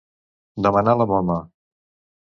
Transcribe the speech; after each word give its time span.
Demanar 0.67 0.97
la 1.03 1.07
moma. 1.13 1.39